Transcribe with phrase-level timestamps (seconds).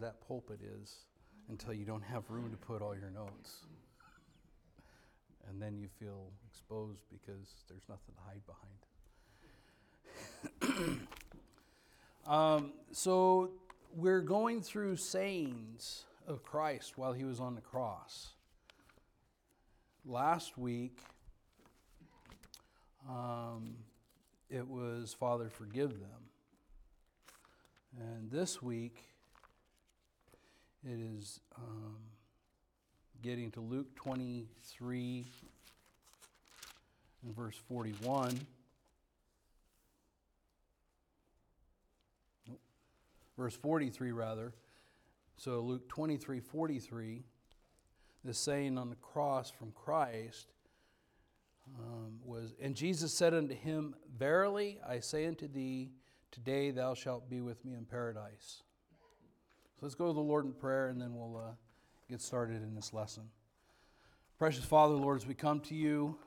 [0.00, 1.04] that pulpit is
[1.48, 3.66] until you don't have room to put all your notes.
[5.48, 8.42] And then you feel exposed because there's nothing to hide
[10.62, 10.98] behind.
[12.26, 13.50] um, so
[13.94, 18.34] we're going through sayings of Christ while he was on the cross.
[20.04, 20.98] Last week,
[23.08, 23.74] um,
[24.48, 26.30] it was Father, forgive them.
[27.98, 29.09] And this week,
[30.84, 31.96] it is um,
[33.22, 35.26] getting to Luke 23
[37.22, 38.40] and verse 41.
[42.48, 42.60] Nope.
[43.36, 44.54] Verse 43, rather.
[45.36, 47.24] So, Luke 23 43,
[48.24, 50.52] the saying on the cross from Christ
[51.78, 55.90] um, was, And Jesus said unto him, Verily I say unto thee,
[56.30, 58.62] today thou shalt be with me in paradise.
[59.80, 61.52] So let's go to the Lord in prayer and then we'll uh,
[62.10, 63.22] get started in this lesson.
[64.38, 66.18] Precious Father, Lord, as we come to you,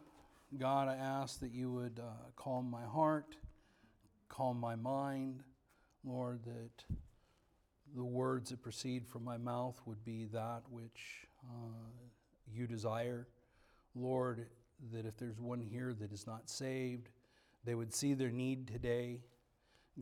[0.58, 3.36] God, I ask that you would uh, calm my heart,
[4.28, 5.44] calm my mind,
[6.04, 6.98] Lord, that
[7.96, 12.08] the words that proceed from my mouth would be that which uh,
[12.52, 13.28] you desire.
[13.94, 14.48] Lord,
[14.92, 17.10] that if there's one here that is not saved,
[17.66, 19.20] they would see their need today,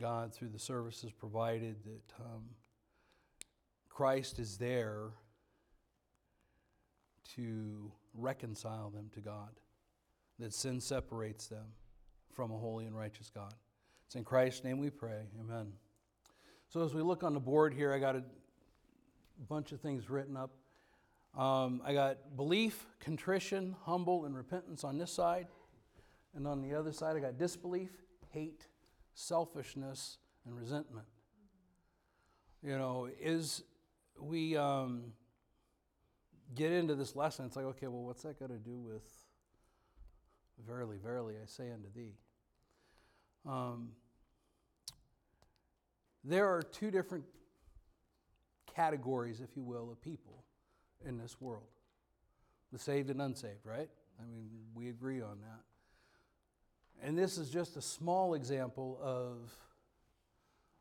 [0.00, 2.44] God, through the services provided, that um,
[3.94, 5.10] Christ is there
[7.36, 9.50] to reconcile them to God,
[10.38, 11.66] that sin separates them
[12.32, 13.52] from a holy and righteous God.
[14.06, 15.26] It's in Christ's name we pray.
[15.38, 15.72] Amen.
[16.70, 18.24] So, as we look on the board here, I got a
[19.46, 20.52] bunch of things written up.
[21.38, 25.48] Um, I got belief, contrition, humble, and repentance on this side.
[26.34, 27.90] And on the other side, I got disbelief,
[28.30, 28.66] hate,
[29.14, 31.06] selfishness, and resentment.
[32.62, 33.64] You know, is
[34.18, 35.12] we um,
[36.54, 39.02] get into this lesson, it's like, okay, well, what's that got to do with
[40.66, 42.14] verily, verily, I say unto thee?
[43.46, 43.90] Um,
[46.24, 47.24] there are two different
[48.74, 50.44] categories, if you will, of people
[51.04, 51.66] in this world
[52.72, 53.90] the saved and unsaved, right?
[54.18, 57.06] I mean, we agree on that.
[57.06, 59.52] And this is just a small example of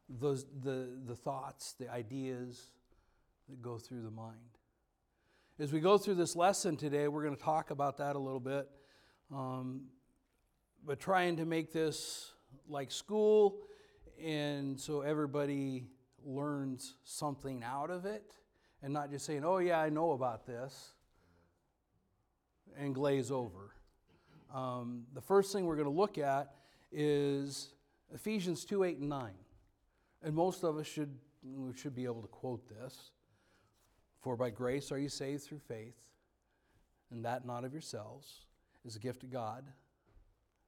[0.08, 2.72] those, the, the thoughts, the ideas
[3.52, 4.40] that go through the mind.
[5.60, 8.40] As we go through this lesson today, we're going to talk about that a little
[8.40, 8.70] bit.
[9.30, 9.88] Um,
[10.86, 12.32] but trying to make this
[12.70, 13.58] like school,
[14.24, 15.86] and so everybody
[16.24, 18.34] learns something out of it
[18.82, 20.94] and not just saying, oh, yeah, I know about this,
[22.78, 23.76] and glaze over.
[24.54, 26.56] Um, the first thing we're going to look at
[26.90, 27.74] is
[28.14, 29.32] Ephesians 2 8 and 9.
[30.24, 31.14] And most of us should,
[31.76, 33.12] should be able to quote this.
[34.22, 35.98] For by grace are you saved through faith,
[37.09, 38.46] and that not of yourselves,
[38.86, 39.66] is a gift of God,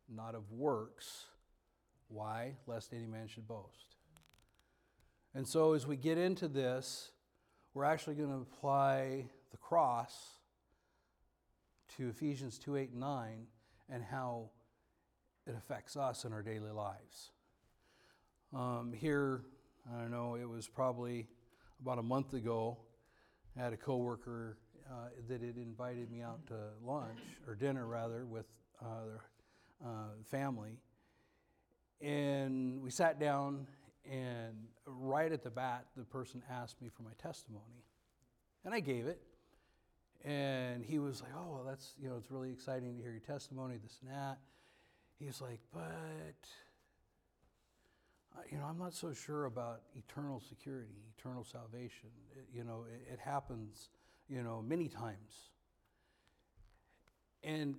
[0.09, 1.25] not of works.
[2.07, 2.55] Why?
[2.67, 3.95] Lest any man should boast.
[5.35, 7.11] And so as we get into this,
[7.73, 10.13] we're actually going to apply the cross
[11.97, 13.47] to Ephesians 2 8 and 9
[13.89, 14.49] and how
[15.45, 17.31] it affects us in our daily lives.
[18.53, 19.41] Um, here,
[19.91, 21.27] I don't know, it was probably
[21.81, 22.77] about a month ago,
[23.57, 24.57] Had a coworker
[24.89, 28.45] uh, that had invited me out to lunch, or dinner rather, with
[28.81, 29.21] uh, their
[29.85, 30.79] uh, family.
[32.01, 33.67] And we sat down
[34.09, 34.55] and
[34.85, 37.85] right at the bat, the person asked me for my testimony.
[38.65, 39.21] And I gave it.
[40.25, 43.19] And he was like, oh, well, that's, you know, it's really exciting to hear your
[43.19, 44.39] testimony, this and that.
[45.19, 46.47] He's like, but,
[48.35, 52.09] Uh, you know, I'm not so sure about eternal security, eternal salvation.
[52.35, 53.89] It, you know, it, it happens,
[54.27, 55.51] you know, many times.
[57.43, 57.75] And,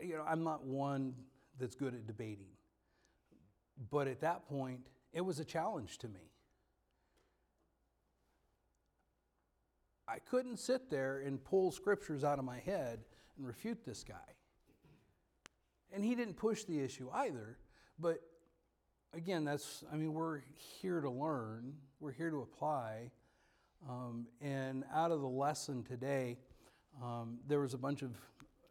[0.00, 1.14] you know, I'm not one
[1.58, 2.50] that's good at debating.
[3.90, 4.80] But at that point,
[5.12, 6.32] it was a challenge to me.
[10.06, 13.00] I couldn't sit there and pull scriptures out of my head
[13.36, 14.14] and refute this guy.
[15.92, 17.58] And he didn't push the issue either.
[17.98, 18.20] But
[19.14, 20.40] again, that's, I mean, we're
[20.80, 23.10] here to learn, we're here to apply.
[23.88, 26.36] Um, and out of the lesson today,
[27.02, 28.10] um, there was a bunch of,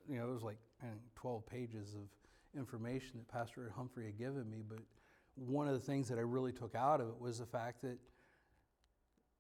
[0.10, 4.50] you know, there was like think, 12 pages of information that Pastor Humphrey had given
[4.50, 4.80] me, but
[5.36, 7.98] one of the things that I really took out of it was the fact that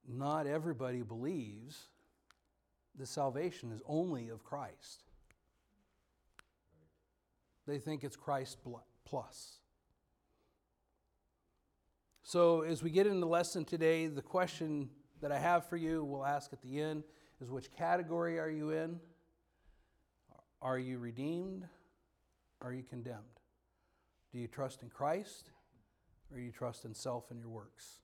[0.08, 1.88] not everybody believes
[2.98, 5.04] the salvation is only of Christ.
[7.68, 8.58] They think it's Christ
[9.06, 9.60] plus.
[12.30, 14.90] So, as we get into the lesson today, the question
[15.22, 17.06] that I have for you, we'll ask at the end,
[17.40, 19.00] is which category are you in?
[20.62, 21.66] Are you redeemed?
[22.62, 23.40] Are you condemned?
[24.34, 25.52] Do you trust in Christ?
[26.30, 28.02] Or do you trust in self and your works?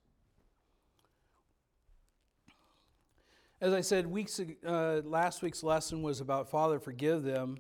[3.60, 7.58] As I said, weeks uh, last week's lesson was about Father, forgive them.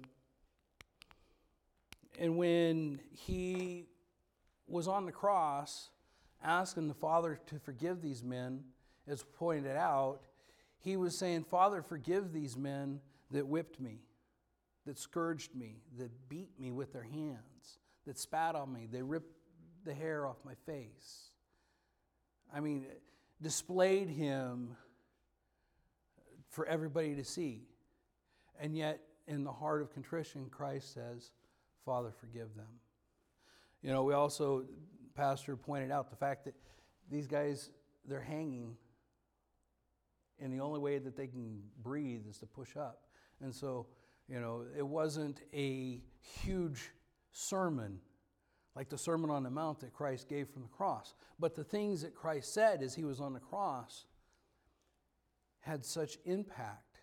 [2.17, 3.89] And when he
[4.65, 5.89] was on the cross
[6.43, 8.63] asking the Father to forgive these men,
[9.07, 10.21] as pointed out,
[10.79, 12.99] he was saying, Father, forgive these men
[13.31, 14.01] that whipped me,
[14.85, 19.37] that scourged me, that beat me with their hands, that spat on me, they ripped
[19.85, 21.29] the hair off my face.
[22.53, 22.85] I mean,
[23.41, 24.75] displayed him
[26.49, 27.63] for everybody to see.
[28.59, 31.31] And yet, in the heart of contrition, Christ says,
[31.85, 32.67] Father, forgive them.
[33.83, 34.63] You know, we also,
[35.13, 36.55] Pastor pointed out the fact that
[37.11, 37.69] these guys,
[38.07, 38.77] they're hanging,
[40.39, 43.03] and the only way that they can breathe is to push up.
[43.41, 43.87] And so,
[44.27, 46.01] you know, it wasn't a
[46.41, 46.91] huge
[47.31, 47.99] sermon
[48.75, 51.13] like the Sermon on the Mount that Christ gave from the cross.
[51.39, 54.05] But the things that Christ said as he was on the cross
[55.59, 56.99] had such impact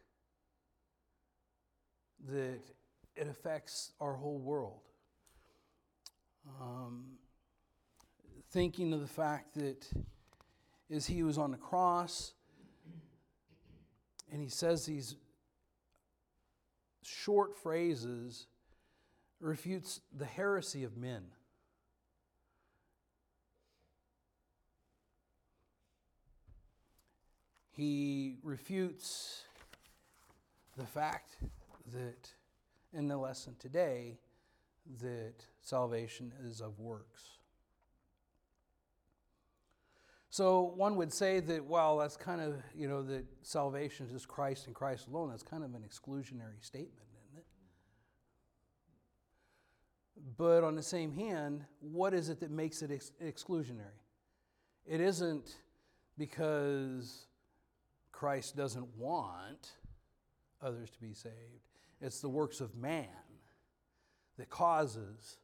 [2.28, 2.60] that
[3.16, 4.89] it affects our whole world.
[6.60, 7.18] Um,
[8.50, 9.86] thinking of the fact that
[10.90, 12.32] as he was on the cross
[14.32, 15.16] and he says these
[17.02, 18.46] short phrases
[19.40, 21.22] refutes the heresy of men.
[27.70, 29.44] He refutes
[30.76, 31.36] the fact
[31.94, 32.30] that
[32.92, 34.18] in the lesson today
[34.98, 37.38] that salvation is of works.
[40.30, 44.28] So one would say that, well, that's kind of, you know, that salvation is just
[44.28, 45.30] Christ and Christ alone.
[45.30, 47.46] That's kind of an exclusionary statement, isn't it?
[50.36, 53.98] But on the same hand, what is it that makes it ex- exclusionary?
[54.86, 55.56] It isn't
[56.16, 57.26] because
[58.12, 59.72] Christ doesn't want
[60.62, 61.34] others to be saved.
[62.00, 63.08] It's the works of man
[64.40, 65.36] that causes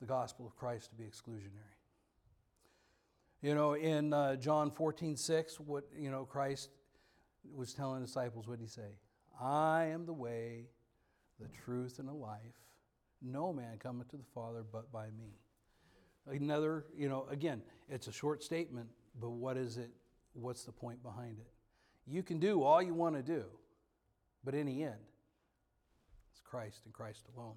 [0.00, 1.76] the gospel of Christ to be exclusionary.
[3.42, 6.70] You know, in uh, John 14, 6, what, you know, Christ
[7.54, 8.96] was telling disciples, what did he say?
[9.38, 10.68] I am the way,
[11.38, 12.40] the truth, and the life.
[13.20, 15.36] No man cometh to the Father but by me.
[16.26, 17.60] Another, you know, again,
[17.90, 18.88] it's a short statement,
[19.20, 19.90] but what is it?
[20.32, 21.52] What's the point behind it?
[22.06, 23.44] You can do all you want to do,
[24.42, 24.94] but in the end,
[26.32, 27.56] it's Christ and Christ alone.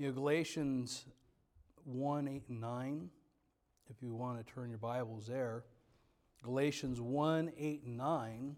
[0.00, 1.06] You know, Galatians
[1.84, 3.10] 1 8 and 9,
[3.90, 5.64] if you want to turn your Bibles there.
[6.44, 8.56] Galatians 1 8 and 9.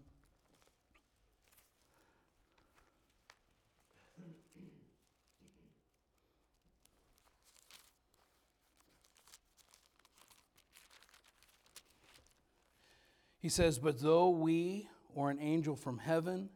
[13.39, 16.51] He says, But though we or an angel from heaven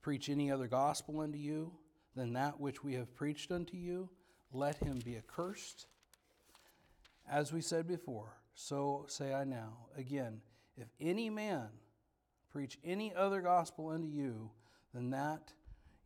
[0.00, 1.72] preach any other gospel unto you
[2.16, 4.08] than that which we have preached unto you,
[4.52, 5.86] let him be accursed.
[7.30, 9.86] As we said before, so say I now.
[9.96, 10.40] Again,
[10.76, 11.68] if any man
[12.50, 14.50] preach any other gospel unto you
[14.92, 15.52] than that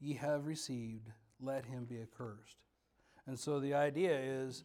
[0.01, 1.09] ye have received,
[1.41, 2.59] let him be accursed.
[3.27, 4.65] And so the idea is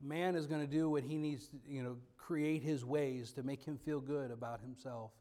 [0.00, 3.42] man is going to do what he needs to, you know, create his ways to
[3.42, 5.12] make him feel good about himself.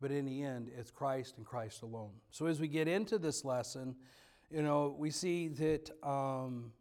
[0.00, 2.12] But in the end, it's Christ and Christ alone.
[2.30, 3.96] So as we get into this lesson,
[4.50, 6.72] you know, we see that, um,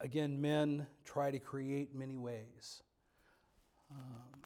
[0.00, 2.82] again, men try to create many ways.
[3.90, 4.40] Um,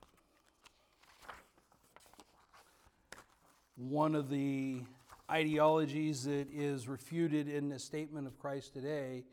[3.77, 4.83] one of the
[5.31, 9.25] ideologies that is refuted in the statement of Christ today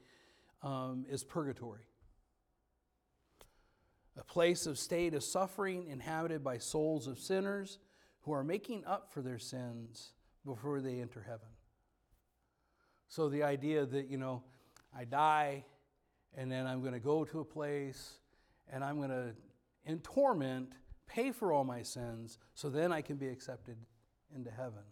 [0.63, 1.81] um, is purgatory
[4.17, 7.79] a place of state of suffering inhabited by souls of sinners
[8.21, 10.11] who are making up for their sins
[10.45, 11.47] before they enter heaven.
[13.11, 14.41] So the idea that, you know,
[14.97, 15.65] I die
[16.33, 18.19] and then I'm going to go to a place
[18.71, 19.33] and I'm going to,
[19.83, 20.69] in torment,
[21.07, 23.75] pay for all my sins so then I can be accepted
[24.33, 24.83] into heaven.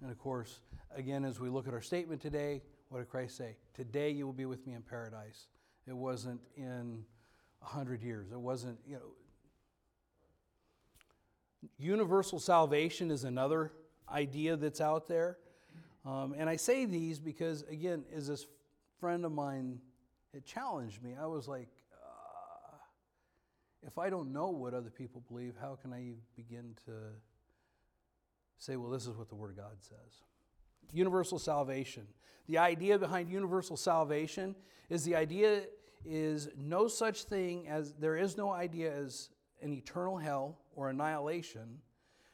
[0.00, 0.60] And of course,
[0.94, 3.56] again, as we look at our statement today, what did Christ say?
[3.74, 5.48] Today you will be with me in paradise.
[5.88, 7.02] It wasn't in
[7.60, 8.30] a hundred years.
[8.30, 9.10] It wasn't, you know.
[11.76, 13.72] Universal salvation is another
[14.08, 15.38] idea that's out there.
[16.04, 18.46] Um, and I say these because, again, as this
[18.98, 19.80] friend of mine
[20.32, 22.76] had challenged me, I was like, uh,
[23.82, 26.92] if I don't know what other people believe, how can I begin to
[28.58, 30.22] say, well, this is what the Word of God says?
[30.92, 32.06] Universal salvation.
[32.46, 34.56] The idea behind universal salvation
[34.88, 35.62] is the idea
[36.04, 39.28] is no such thing as there is no idea as
[39.62, 41.78] an eternal hell or annihilation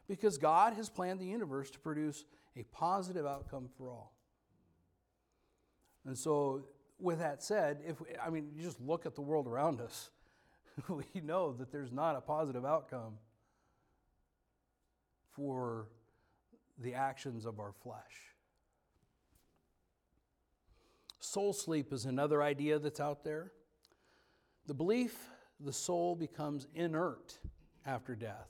[0.08, 2.24] because God has planned the universe to produce
[2.56, 4.12] a positive outcome for all.
[6.04, 6.64] And so,
[6.98, 10.10] with that said, if I mean, you just look at the world around us,
[10.88, 13.14] we know that there's not a positive outcome
[15.34, 15.88] for
[16.78, 18.34] the actions of our flesh.
[21.20, 23.52] Soul sleep is another idea that's out there.
[24.66, 25.16] The belief
[25.58, 27.38] the soul becomes inert
[27.84, 28.48] after death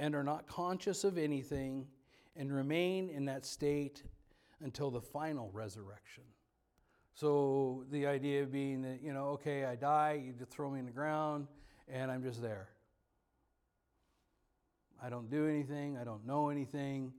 [0.00, 1.86] and are not conscious of anything
[2.34, 4.02] and remain in that state
[4.62, 6.24] until the final resurrection.
[7.12, 10.86] So the idea being that, you know, okay, I die, you just throw me in
[10.86, 11.48] the ground,
[11.86, 12.70] and I'm just there.
[15.02, 17.12] I don't do anything, I don't know anything,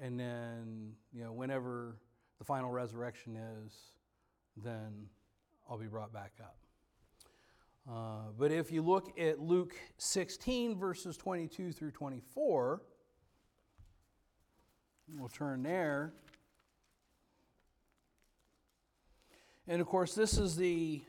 [0.00, 1.96] and then, you know, whenever
[2.38, 3.72] the final resurrection is,
[4.62, 5.08] then
[5.68, 6.56] I'll be brought back up.
[7.90, 12.82] Uh, but if you look at Luke 16, verses 22 through 24,
[15.16, 16.12] we'll turn there.
[19.66, 21.00] And of course, this is the,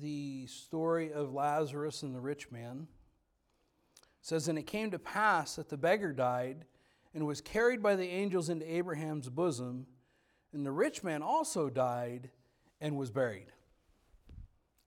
[0.00, 2.86] the story of Lazarus and the rich man.
[3.98, 6.64] It says, And it came to pass that the beggar died
[7.14, 9.86] and was carried by the angels into Abraham's bosom,
[10.54, 12.30] and the rich man also died
[12.80, 13.52] and was buried.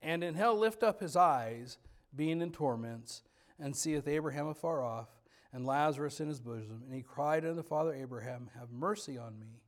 [0.02, 1.78] And in hell lift up his eyes,
[2.14, 3.22] being in torments,
[3.58, 5.08] and seeth Abraham afar off,
[5.52, 6.82] and Lazarus in his bosom.
[6.84, 9.60] And he cried unto the father Abraham, Have mercy on me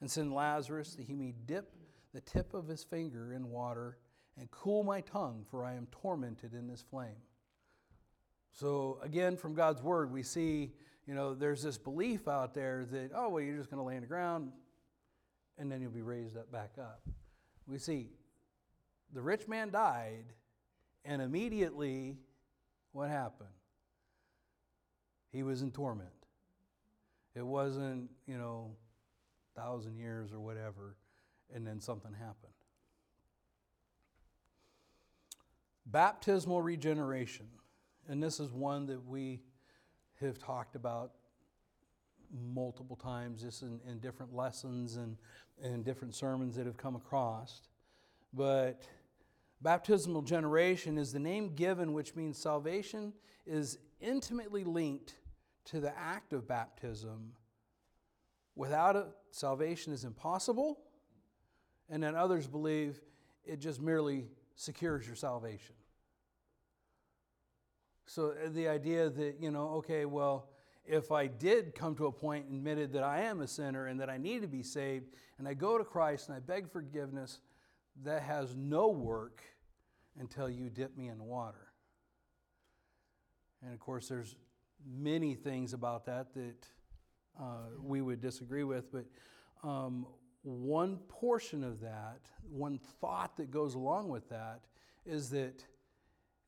[0.00, 1.72] and send Lazarus that he may dip
[2.12, 3.98] the tip of his finger in water
[4.38, 7.22] and cool my tongue, for I am tormented in this flame.
[8.50, 10.72] So, again, from God's word, we see,
[11.06, 13.94] you know, there's this belief out there that, oh, well, you're just going to lay
[13.94, 14.52] on the ground
[15.56, 17.02] and then you'll be raised up back up.
[17.66, 18.10] We see
[19.12, 20.24] the rich man died,
[21.04, 22.16] and immediately,
[22.92, 23.48] what happened?
[25.30, 26.10] He was in torment.
[27.34, 28.76] It wasn't, you know,
[29.56, 30.96] thousand years or whatever,
[31.54, 32.52] and then something happened.
[35.86, 37.46] Baptismal regeneration.
[38.08, 39.40] And this is one that we
[40.20, 41.12] have talked about
[42.54, 45.16] multiple times, just in, in different lessons and,
[45.62, 47.62] and different sermons that have come across.
[48.32, 48.82] But
[49.62, 53.12] baptismal generation is the name given, which means salvation
[53.46, 55.14] is intimately linked
[55.64, 57.32] to the act of baptism
[58.54, 60.78] Without it, salvation is impossible.
[61.88, 63.00] And then others believe
[63.44, 65.74] it just merely secures your salvation.
[68.06, 70.50] So uh, the idea that, you know, okay, well,
[70.84, 74.00] if I did come to a point and admitted that I am a sinner and
[74.00, 75.06] that I need to be saved,
[75.38, 77.40] and I go to Christ and I beg forgiveness,
[78.04, 79.42] that has no work
[80.18, 81.72] until you dip me in water.
[83.62, 84.34] And of course, there's
[84.84, 86.66] many things about that that
[87.40, 89.04] uh, we would disagree with, but
[89.62, 90.06] um,
[90.42, 92.20] one portion of that,
[92.50, 94.62] one thought that goes along with that,
[95.06, 95.64] is that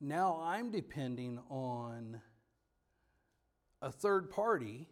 [0.01, 2.21] now I'm depending on
[3.81, 4.87] a third party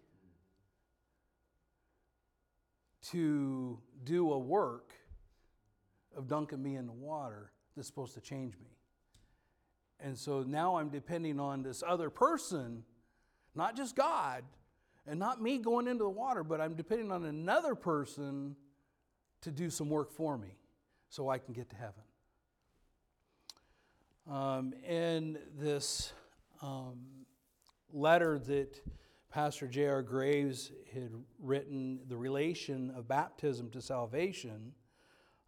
[3.11, 4.93] to do a work
[6.15, 8.77] of dunking me in the water that's supposed to change me.
[9.99, 12.83] And so now I'm depending on this other person,
[13.55, 14.43] not just God,
[15.07, 18.55] and not me going into the water, but I'm depending on another person
[19.41, 20.57] to do some work for me
[21.09, 22.03] so I can get to heaven.
[24.29, 26.13] Um, in this
[26.61, 27.25] um,
[27.91, 28.79] letter that
[29.29, 30.01] Pastor J.R.
[30.01, 34.73] Graves had written, the relation of baptism to salvation,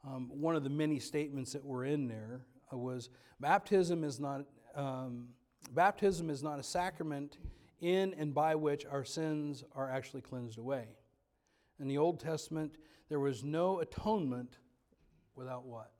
[0.05, 3.09] um, one of the many statements that were in there was
[3.39, 4.45] baptism is not
[4.75, 5.29] um,
[5.73, 7.37] baptism is not a sacrament
[7.81, 10.87] in and by which our sins are actually cleansed away.
[11.79, 12.77] In the Old Testament,
[13.09, 14.57] there was no atonement
[15.35, 15.91] without what?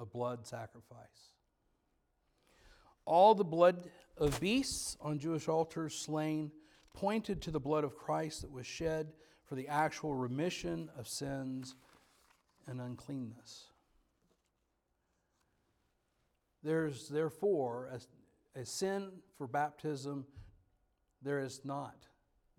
[0.00, 1.32] A blood sacrifice.
[3.04, 6.50] All the blood of beasts on Jewish altars slain
[6.94, 9.12] pointed to the blood of Christ that was shed
[9.44, 11.74] for the actual remission of sins
[12.68, 13.70] and uncleanness.
[16.62, 17.90] There's therefore
[18.54, 20.26] a, a sin for baptism
[21.22, 22.06] there is not,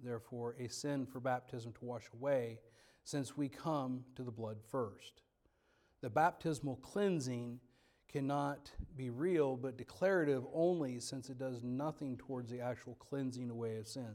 [0.04, 2.60] therefore, a sin for baptism to wash away,
[3.04, 5.22] since we come to the blood first.
[6.01, 7.60] The baptismal cleansing
[8.08, 13.78] cannot be real but declarative only since it does nothing towards the actual cleansing away
[13.78, 14.13] of sin.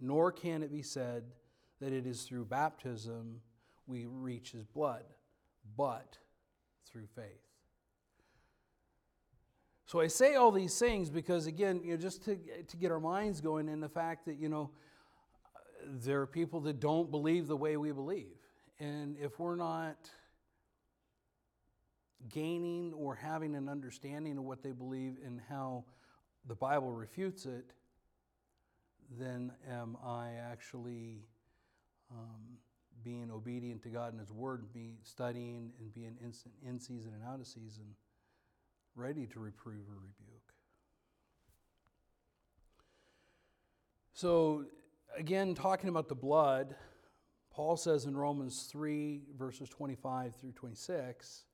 [0.00, 1.24] Nor can it be said
[1.80, 3.40] that it is through baptism
[3.86, 5.04] we reach his blood,
[5.76, 6.18] but
[6.90, 7.46] through faith.
[9.86, 12.98] So I say all these things because, again, you know, just to, to get our
[12.98, 14.70] minds going in the fact that, you know,
[15.86, 18.34] there are people that don't believe the way we believe.
[18.80, 19.96] And if we're not
[22.28, 25.84] gaining or having an understanding of what they believe and how
[26.48, 27.72] the Bible refutes it,
[29.18, 31.26] then am I actually
[32.10, 32.58] um,
[33.06, 37.22] being obedient to God and His Word, be studying and being instant in season and
[37.22, 37.84] out of season,
[38.96, 40.52] ready to reprove or rebuke.
[44.12, 44.64] So,
[45.16, 46.74] again, talking about the blood,
[47.52, 51.44] Paul says in Romans 3, verses 25 through 26,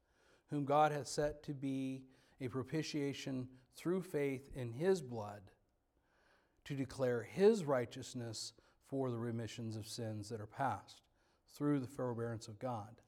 [0.48, 2.04] whom God hath set to be
[2.40, 5.42] a propitiation through faith in his blood,
[6.64, 8.54] to declare his righteousness
[8.86, 11.02] for the remissions of sins that are past,
[11.56, 13.00] through the forbearance of God.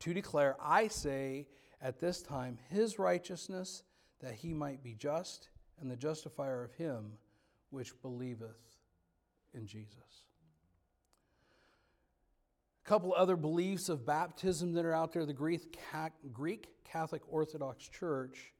[0.00, 1.46] To declare, I say,
[1.80, 3.82] at this time, his righteousness,
[4.20, 5.48] that he might be just
[5.80, 7.12] and the justifier of him
[7.70, 8.78] which believeth
[9.52, 10.24] in Jesus
[12.84, 15.26] A couple other beliefs of baptism that are out there.
[15.26, 15.78] The Greek,
[16.84, 18.52] Catholic Orthodox Church,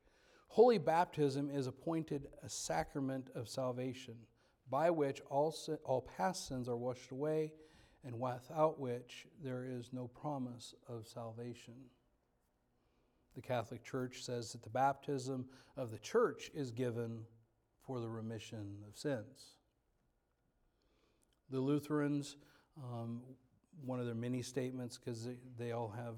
[0.49, 4.17] holy baptism is appointed a sacrament of salvation
[4.71, 7.53] by which all, all past sins are washed away
[8.07, 11.75] and without which there is no promise of salvation.
[13.35, 15.47] The Catholic Church says that the baptism
[15.77, 17.21] of the church is given
[17.87, 19.55] for the remission of sins.
[21.51, 22.37] The Lutherans
[22.83, 23.21] um,
[23.85, 26.17] one of their mini statements because they, they, all have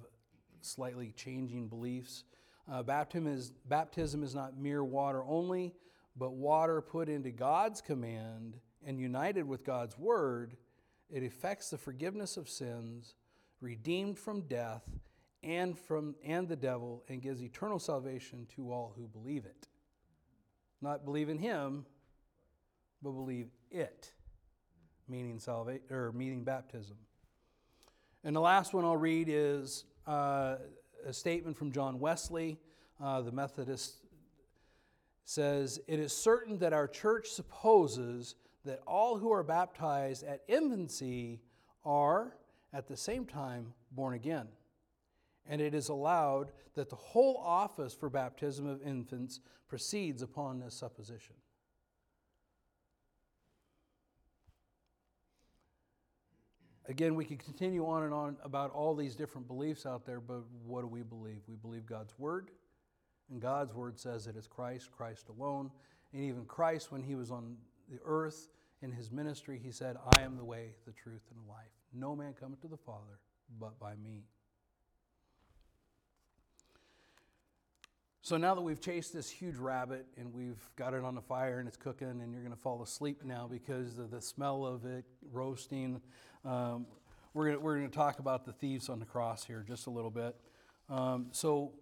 [0.60, 2.24] slightly changing beliefs.
[2.70, 5.74] Uh, baptism, is, baptism is not mere water only,
[6.16, 10.56] but water put into God's command and united with God's word.
[11.10, 13.14] It effects the forgiveness of sins,
[13.60, 14.82] redeemed from death
[15.42, 19.68] and from and the devil, and gives eternal salvation to all who believe it.
[20.80, 21.86] Not believe in Him,
[23.02, 24.12] but believe it,
[25.08, 26.96] meaning salvation or meaning baptism.
[28.24, 30.56] And the last one I'll read is uh,
[31.06, 32.58] a statement from John Wesley,
[33.00, 33.98] uh, the Methodist,
[35.24, 38.34] says, It is certain that our church supposes
[38.66, 41.40] that all who are baptized at infancy
[41.84, 42.36] are,
[42.72, 44.48] at the same time, born again.
[45.48, 50.74] And it is allowed that the whole office for baptism of infants proceeds upon this
[50.74, 51.36] supposition.
[56.88, 60.42] again, we could continue on and on about all these different beliefs out there, but
[60.64, 61.40] what do we believe?
[61.48, 62.50] We believe God's Word,
[63.30, 65.70] and God's Word says it is Christ, Christ alone.
[66.12, 67.56] And even Christ, when he was on
[67.90, 68.48] the earth
[68.82, 71.72] in his ministry, he said, I am the way, the truth, and the life.
[71.92, 73.20] No man cometh to the Father
[73.58, 74.24] but by me.
[78.22, 81.60] So now that we've chased this huge rabbit and we've got it on the fire
[81.60, 84.84] and it's cooking and you're going to fall asleep now because of the smell of
[84.84, 86.00] it roasting,
[86.44, 86.86] um,
[87.34, 90.10] we're going we're to talk about the thieves on the cross here just a little
[90.10, 90.34] bit.
[90.90, 91.72] Um, so,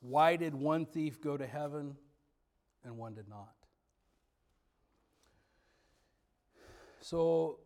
[0.00, 1.96] why did one thief go to heaven
[2.84, 3.54] and one did not?
[7.02, 7.58] So,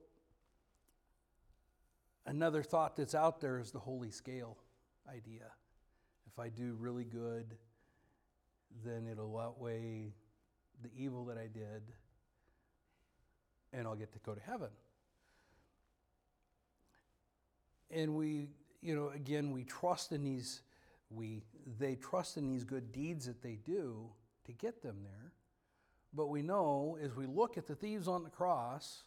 [2.25, 4.57] another thought that's out there is the holy scale
[5.07, 5.45] idea.
[6.27, 7.55] If I do really good,
[8.83, 10.15] then it'll outweigh
[10.83, 11.83] the evil that I did,
[13.75, 14.71] and I'll get to go to heaven.
[17.91, 18.49] And we,
[18.81, 20.63] you know, again, we trust in these,
[21.11, 21.43] we,
[21.79, 24.09] they trust in these good deeds that they do
[24.47, 25.33] to get them there.
[26.15, 29.03] But we know as we look at the thieves on the cross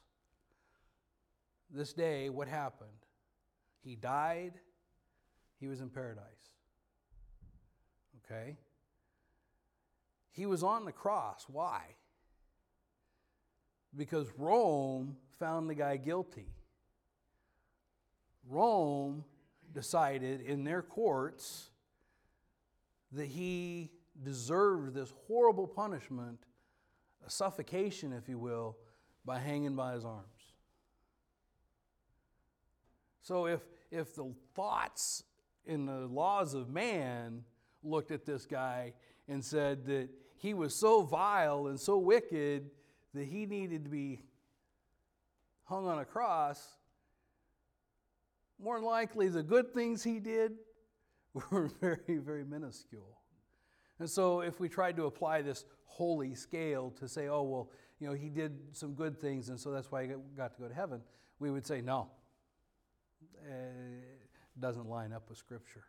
[1.70, 2.90] this day, what happened?
[3.82, 4.54] He died,
[5.60, 6.24] he was in paradise.
[8.26, 8.58] Okay?
[10.32, 11.46] He was on the cross.
[11.48, 11.82] Why?
[13.96, 16.48] Because Rome found the guy guilty.
[18.48, 19.24] Rome
[19.74, 21.70] decided in their courts
[23.12, 23.92] that he
[24.24, 26.40] deserved this horrible punishment,
[27.26, 28.78] a suffocation, if you will,
[29.26, 30.39] by hanging by his arms.
[33.30, 33.60] So if,
[33.92, 35.24] if the thoughts
[35.68, 37.44] in the laws of man
[37.84, 38.94] looked at this guy
[39.28, 42.72] and said that he was so vile and so wicked
[43.14, 44.24] that he needed to be
[45.66, 46.76] hung on a cross,
[48.58, 50.54] more likely the good things he did
[51.52, 53.20] We're very, very minuscule.
[54.00, 58.08] And so, if we tried to apply this holy scale to say, oh, well, you
[58.08, 60.74] know, he did some good things, and so that's why he got to go to
[60.74, 61.02] heaven,
[61.38, 62.10] we would say, no.
[63.46, 65.84] It doesn't line up with Scripture.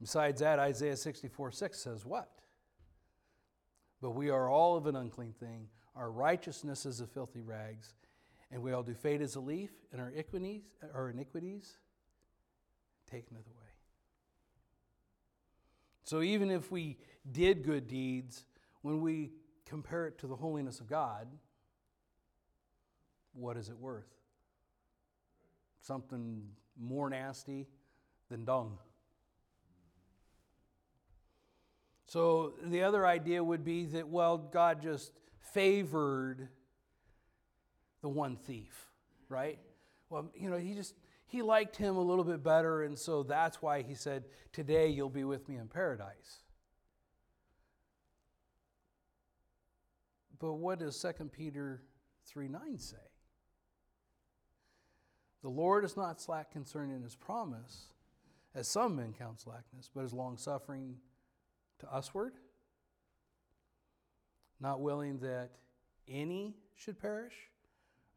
[0.00, 2.30] Besides that, Isaiah 64 6 says what?
[4.02, 5.68] But we are all of an unclean thing.
[5.96, 7.94] Our righteousness is a filthy rags,
[8.50, 10.62] and we all do fade as a leaf, and our iniquities,
[10.94, 11.78] our iniquities
[13.10, 13.64] taken away.
[16.02, 16.98] So even if we
[17.30, 18.44] did good deeds,
[18.82, 19.32] when we
[19.64, 21.28] compare it to the holiness of God,
[23.32, 24.14] what is it worth?
[25.84, 26.42] Something
[26.80, 27.66] more nasty
[28.30, 28.78] than dung.
[32.06, 35.12] So the other idea would be that, well, God just
[35.52, 36.48] favored
[38.00, 38.86] the one thief,
[39.28, 39.58] right?
[40.08, 40.94] Well, you know, he just
[41.26, 45.10] he liked him a little bit better, and so that's why he said, Today you'll
[45.10, 46.40] be with me in paradise.
[50.38, 51.82] But what does 2 Peter
[52.26, 52.96] 3 9 say?
[55.44, 57.88] The Lord is not slack concerning his promise,
[58.54, 60.96] as some men count slackness, but is long suffering
[61.80, 62.32] to usward,
[64.58, 65.50] not willing that
[66.08, 67.34] any should perish,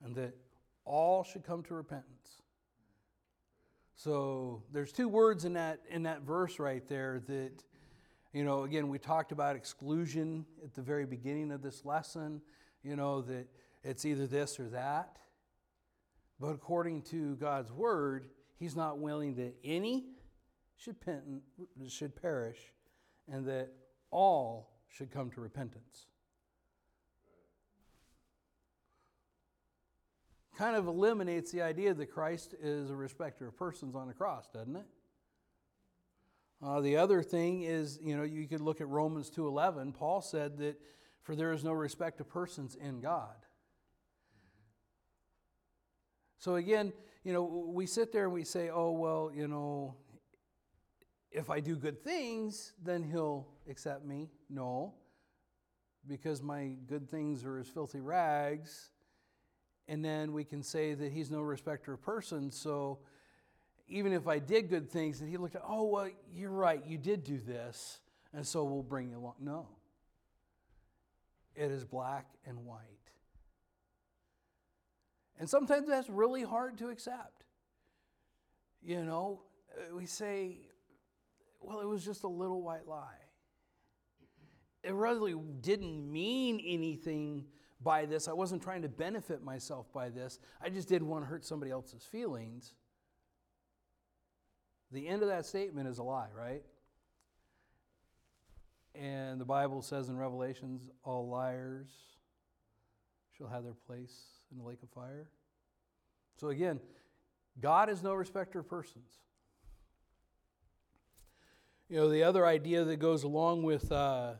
[0.01, 0.37] and that
[0.85, 2.43] all should come to repentance.
[3.97, 7.61] So there's two words in that in that verse right there that
[8.31, 12.41] you know again we talked about exclusion at the very beginning of this lesson,
[12.83, 13.47] you know that
[13.83, 15.17] it's either this or that.
[16.39, 20.05] But according to God's word, he's not willing that any
[20.75, 21.23] should, pent-
[21.87, 22.59] should perish
[23.27, 23.69] and that
[24.11, 26.07] all should come to repentance.
[30.57, 34.49] kind of eliminates the idea that Christ is a respecter of persons on the cross,
[34.51, 34.85] doesn't it?
[36.63, 39.93] Uh, the other thing is, you know, you could look at Romans 2:11.
[39.93, 40.81] Paul said that
[41.21, 43.35] for there is no respect of persons in God.
[46.37, 49.95] So again, you know, we sit there and we say, "Oh, well, you know,
[51.31, 54.93] if I do good things, then he'll accept me." No.
[56.07, 58.91] Because my good things are as filthy rags,
[59.89, 62.57] and then we can say that he's no respecter of persons.
[62.57, 62.99] So
[63.89, 66.97] even if I did good things, and he looked at, oh, well, you're right, you
[66.97, 67.99] did do this,
[68.33, 69.35] and so we'll bring you along.
[69.39, 69.67] No.
[71.55, 72.96] It is black and white.
[75.39, 77.43] And sometimes that's really hard to accept.
[78.81, 80.57] You know, uh, we say,
[81.59, 83.19] well, it was just a little white lie.
[84.83, 87.45] It really didn't mean anything
[87.81, 88.27] by this.
[88.27, 90.39] I wasn't trying to benefit myself by this.
[90.61, 92.73] I just didn't want to hurt somebody else's feelings.
[94.91, 96.63] The end of that statement is a lie, right?
[98.95, 101.87] And the Bible says in Revelations, all liars
[103.37, 105.29] shall have their place in the lake of fire.
[106.39, 106.79] So again,
[107.59, 109.19] God is no respecter of persons.
[111.89, 114.33] You know, the other idea that goes along with uh,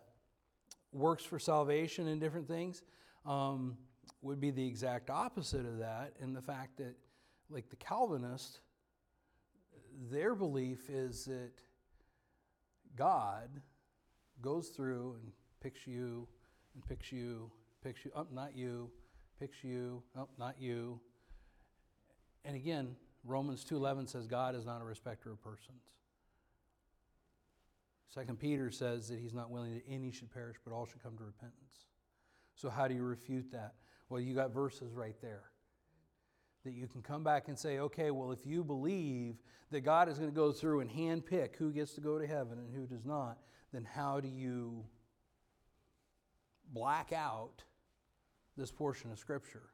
[0.91, 2.83] works for salvation and different things
[3.25, 3.77] um,
[4.21, 6.95] would be the exact opposite of that, in the fact that,
[7.49, 8.59] like the Calvinist,
[10.11, 11.51] their belief is that
[12.95, 13.49] God
[14.41, 16.27] goes through and picks you
[16.73, 17.49] and picks you,
[17.83, 18.91] picks you up, oh, not you,
[19.39, 20.99] picks you, oh, not you.
[22.45, 25.83] And again, Romans 2:11 says God is not a respecter of persons.
[28.07, 31.17] Second Peter says that he's not willing that any should perish, but all should come
[31.17, 31.87] to repentance.
[32.55, 33.75] So, how do you refute that?
[34.09, 35.51] Well, you got verses right there
[36.63, 39.35] that you can come back and say, okay, well, if you believe
[39.71, 42.59] that God is going to go through and handpick who gets to go to heaven
[42.59, 43.37] and who does not,
[43.71, 44.83] then how do you
[46.73, 47.63] black out
[48.57, 49.69] this portion of Scripture?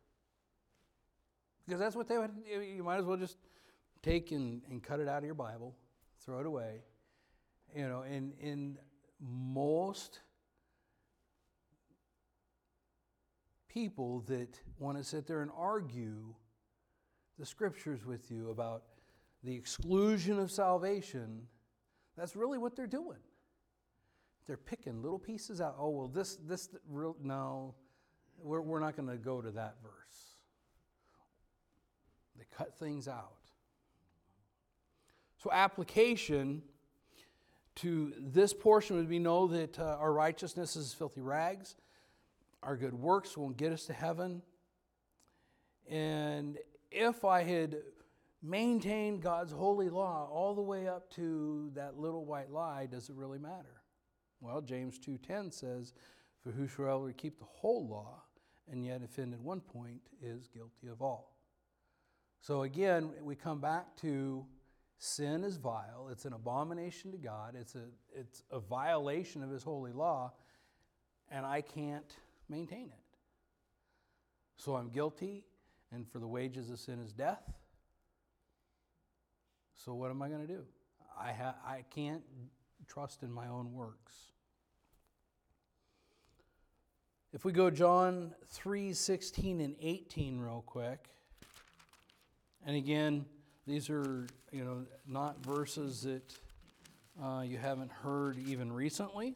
[1.65, 2.31] Because that's what they would,
[2.75, 3.37] you might as well just
[4.01, 5.75] take and, and cut it out of your Bible,
[6.23, 6.81] throw it away.
[7.75, 8.77] You know, and in
[9.19, 10.19] most
[13.67, 16.35] people that want to sit there and argue
[17.39, 18.83] the scriptures with you about
[19.43, 21.41] the exclusion of salvation,
[22.15, 23.17] that's really what they're doing.
[24.45, 25.75] They're picking little pieces out.
[25.79, 26.69] Oh, well, this, this,
[27.21, 27.73] no,
[28.43, 29.91] we're, we're not going to go to that verse.
[32.37, 33.37] They cut things out.
[35.37, 36.61] So, application
[37.75, 41.75] to this portion would be know that uh, our righteousness is filthy rags
[42.65, 44.41] our good works won't get us to heaven.
[45.89, 46.57] And
[46.91, 47.77] if I had
[48.41, 53.15] maintained God's holy law all the way up to that little white lie, does it
[53.15, 53.81] really matter?
[54.39, 55.93] Well, James 2:10 says,
[56.39, 58.23] "For whosoever keep the whole law
[58.71, 61.35] and yet offend at one point is guilty of all."
[62.41, 64.45] So again, we come back to
[64.97, 69.63] sin is vile, it's an abomination to God, it's a it's a violation of his
[69.63, 70.33] holy law,
[71.29, 72.15] and I can't
[72.49, 73.03] maintain it.
[74.57, 75.45] So I'm guilty,
[75.91, 77.43] and for the wages of sin is death.
[79.75, 80.63] So what am I going to do?
[81.19, 82.23] I, ha- I can't
[82.87, 84.32] trust in my own works.
[87.33, 91.07] If we go John 3 16 and 18 real quick,
[92.63, 93.25] and again,
[93.65, 96.31] these are you know not verses that
[97.19, 99.33] uh, you haven't heard even recently.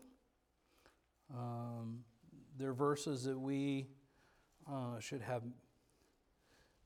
[1.36, 2.04] Um,
[2.60, 3.88] they're verses that we
[4.72, 5.42] uh, should have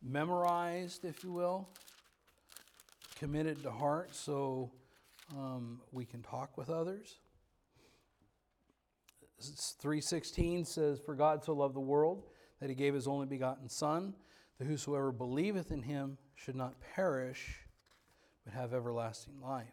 [0.01, 1.67] memorized, if you will,
[3.19, 4.71] committed to heart, so
[5.37, 7.17] um, we can talk with others.
[9.41, 12.23] 316 says, For God so loved the world
[12.59, 14.13] that he gave his only begotten Son,
[14.57, 17.59] that whosoever believeth in him should not perish,
[18.43, 19.65] but have everlasting life.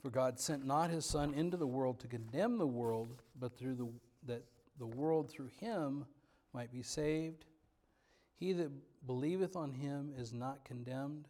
[0.00, 3.74] For God sent not his Son into the world to condemn the world, but through
[3.76, 3.88] the,
[4.26, 4.44] that
[4.78, 6.04] the world through him
[6.52, 7.44] might be saved.
[8.34, 8.70] He that
[9.06, 11.28] believeth on him is not condemned,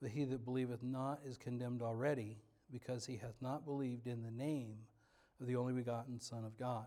[0.00, 2.38] but he that believeth not is condemned already,
[2.70, 4.76] because he hath not believed in the name
[5.46, 6.86] the only begotten Son of God.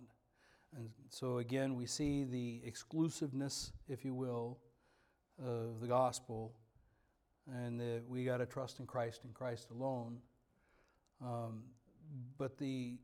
[0.76, 4.58] And so again, we see the exclusiveness, if you will,
[5.44, 6.54] of the gospel,
[7.48, 10.18] and that we got to trust in Christ and Christ alone.
[11.22, 11.64] Um,
[12.38, 12.98] but the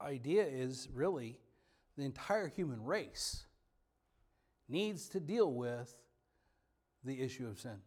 [0.00, 1.38] idea is really
[1.96, 3.44] the entire human race
[4.68, 5.94] needs to deal with
[7.04, 7.78] the issue of sin.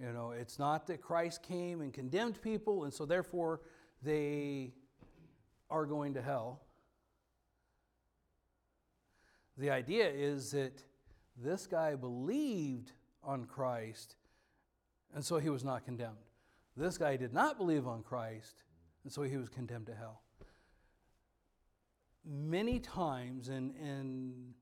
[0.00, 3.60] You know, it's not that Christ came and condemned people, and so therefore
[4.02, 4.72] they
[5.70, 6.60] are going to hell.
[9.56, 10.82] The idea is that
[11.36, 14.16] this guy believed on Christ,
[15.14, 16.16] and so he was not condemned.
[16.76, 18.56] This guy did not believe on Christ,
[19.04, 20.22] and so he was condemned to hell.
[22.24, 24.54] Many times, and, and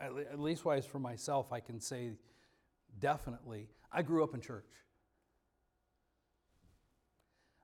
[0.00, 2.12] at least wise for myself, I can say
[2.98, 4.64] definitely, I grew up in church.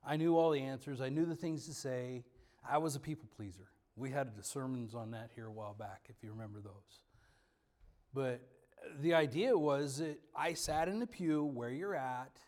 [0.03, 2.23] I knew all the answers, I knew the things to say.
[2.67, 3.67] I was a people pleaser.
[3.95, 7.03] We had sermons on that here a while back, if you remember those.
[8.13, 8.41] But
[8.99, 12.39] the idea was that I sat in the pew where you're at,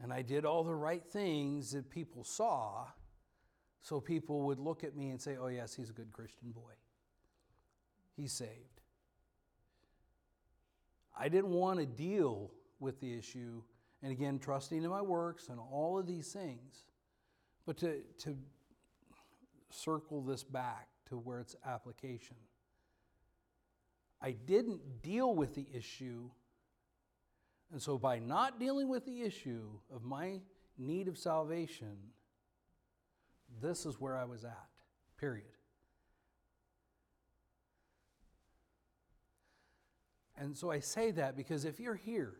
[0.00, 2.86] and I did all the right things that people saw,
[3.80, 6.72] so people would look at me and say, oh, yes, he's a good Christian boy.
[8.16, 8.77] He's saved.
[11.18, 13.62] I didn't want to deal with the issue,
[14.02, 16.86] and again, trusting in my works and all of these things,
[17.66, 18.36] but to, to
[19.70, 22.36] circle this back to where it's application.
[24.22, 26.30] I didn't deal with the issue,
[27.72, 30.40] and so by not dealing with the issue of my
[30.76, 31.96] need of salvation,
[33.60, 34.68] this is where I was at,
[35.18, 35.57] period.
[40.40, 42.34] And so I say that because if you're here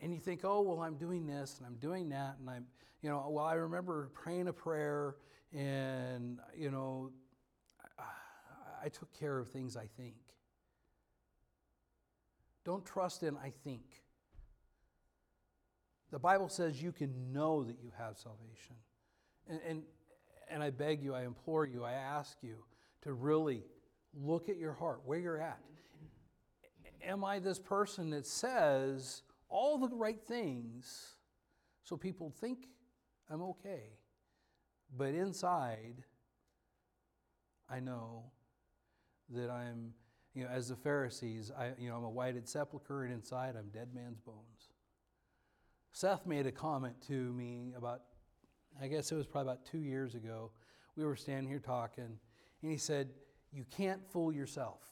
[0.00, 2.66] and you think, oh, well, I'm doing this and I'm doing that, and I'm,
[3.02, 5.16] you know, well, I remember praying a prayer
[5.52, 7.10] and, you know,
[8.82, 10.16] I, took care of things I think.
[12.64, 14.02] Don't trust in I think.
[16.10, 18.76] The Bible says you can know that you have salvation.
[19.48, 19.82] And, and,
[20.50, 22.56] and I beg you, I implore you, I ask you
[23.02, 23.62] to really
[24.14, 25.60] look at your heart, where you're at.
[27.04, 31.16] Am I this person that says all the right things
[31.84, 32.68] so people think
[33.28, 33.98] I'm okay?
[34.96, 36.04] But inside,
[37.68, 38.24] I know
[39.30, 39.94] that I'm,
[40.34, 43.68] you know, as the Pharisees, I, you know, I'm a whited sepulchre, and inside I'm
[43.70, 44.68] dead man's bones.
[45.92, 48.02] Seth made a comment to me about,
[48.80, 50.50] I guess it was probably about two years ago.
[50.96, 52.18] We were standing here talking,
[52.62, 53.10] and he said,
[53.52, 54.91] You can't fool yourself.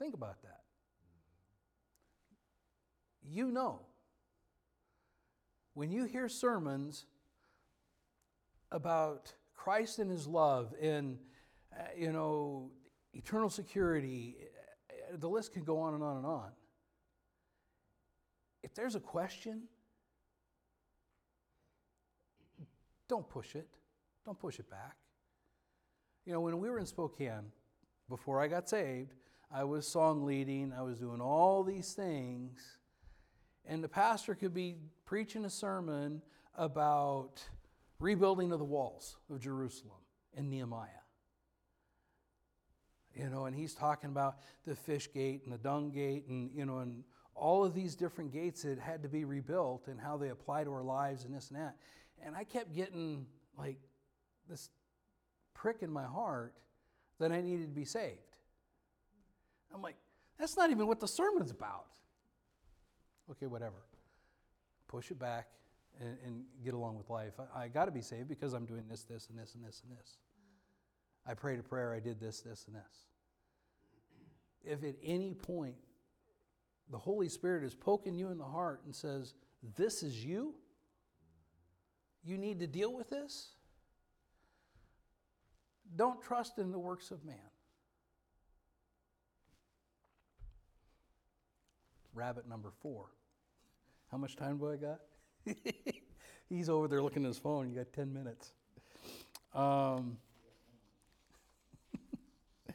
[0.00, 0.62] Think about that.
[3.22, 3.82] You know
[5.74, 7.06] when you hear sermons
[8.72, 11.18] about Christ and his love and,
[11.74, 12.70] uh, you know,
[13.12, 14.36] eternal security,
[14.90, 16.50] uh, the list can go on and on and on.
[18.62, 19.62] If there's a question,
[23.08, 23.68] don't push it.
[24.24, 24.96] Don't push it back.
[26.26, 27.52] You know, when we were in Spokane,
[28.08, 29.14] before I got saved,
[29.52, 32.78] I was song leading, I was doing all these things,
[33.66, 36.22] and the pastor could be preaching a sermon
[36.54, 37.42] about
[37.98, 39.98] rebuilding of the walls of Jerusalem
[40.36, 40.88] and Nehemiah.
[43.14, 46.64] You know, and he's talking about the fish gate and the dung gate and, you
[46.64, 47.02] know, and
[47.34, 50.70] all of these different gates that had to be rebuilt and how they apply to
[50.70, 51.74] our lives and this and that.
[52.24, 53.26] And I kept getting
[53.58, 53.78] like
[54.48, 54.70] this
[55.54, 56.54] prick in my heart
[57.18, 58.29] that I needed to be saved.
[59.74, 59.96] I'm like,
[60.38, 61.86] that's not even what the sermon's about.
[63.30, 63.76] Okay, whatever.
[64.88, 65.48] Push it back
[66.00, 67.34] and, and get along with life.
[67.54, 69.82] I, I got to be saved because I'm doing this, this, and this, and this,
[69.86, 70.16] and this.
[71.26, 73.06] I prayed a prayer, I did this, this, and this.
[74.64, 75.76] If at any point
[76.90, 79.34] the Holy Spirit is poking you in the heart and says,
[79.76, 80.54] This is you,
[82.24, 83.50] you need to deal with this,
[85.96, 87.36] don't trust in the works of man.
[92.20, 93.06] Rabbit number four.
[94.10, 95.00] How much time do I got?
[96.50, 97.70] He's over there looking at his phone.
[97.70, 98.52] You got 10 minutes.
[99.54, 100.18] Um,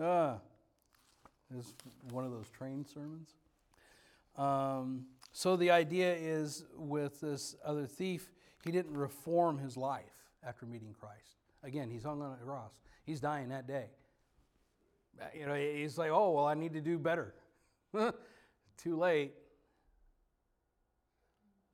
[0.00, 0.38] ah,
[1.54, 1.74] is
[2.10, 3.34] one of those train sermons.
[4.38, 8.32] Um, so the idea is with this other thief,
[8.64, 11.36] he didn't reform his life after meeting Christ.
[11.62, 12.72] Again, he's hung on a cross.
[13.04, 13.90] He's dying that day.
[15.20, 17.34] Uh, you know, he's like, oh, well, I need to do better.
[18.76, 19.32] Too late.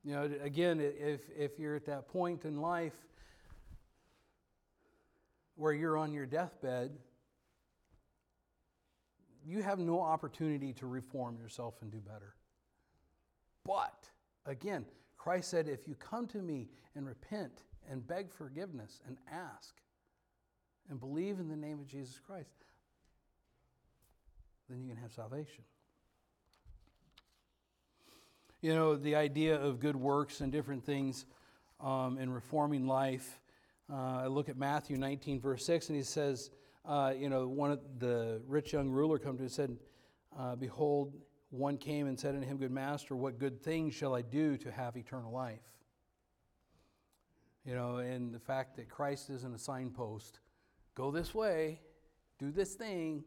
[0.03, 2.95] You know, again, if, if you're at that point in life
[5.55, 6.91] where you're on your deathbed,
[9.45, 12.35] you have no opportunity to reform yourself and do better.
[13.65, 14.09] But,
[14.45, 14.85] again,
[15.17, 19.75] Christ said, if you come to me and repent and beg forgiveness and ask
[20.89, 22.65] and believe in the name of Jesus Christ,
[24.69, 25.63] then you can have salvation.
[28.61, 31.25] You know, the idea of good works and different things
[31.79, 33.39] um, in reforming life.
[33.89, 36.49] Uh, I look at Matthew 19, verse 6, and he says,
[36.83, 39.77] uh, you know, one of the rich young ruler come to him and said,
[40.37, 41.13] uh, Behold,
[41.51, 44.71] one came and said unto him, Good master, what good things shall I do to
[44.71, 45.61] have eternal life?
[47.65, 50.39] You know, and the fact that Christ isn't a signpost
[50.95, 51.79] go this way,
[52.39, 53.23] do this thing,